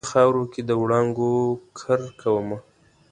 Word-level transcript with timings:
په 0.01 0.05
دې 0.07 0.11
خاورو 0.13 0.43
کې 0.53 0.61
د 0.65 0.71
وړانګو 0.81 1.31
کرکومه 1.79 2.57